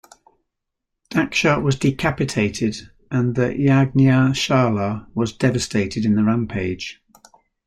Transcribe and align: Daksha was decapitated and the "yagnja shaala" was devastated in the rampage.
Daksha 1.11 1.61
was 1.61 1.75
decapitated 1.75 2.75
and 3.11 3.35
the 3.35 3.49
"yagnja 3.49 4.31
shaala" 4.33 5.05
was 5.13 5.31
devastated 5.31 6.05
in 6.05 6.15
the 6.15 6.23
rampage. 6.23 7.03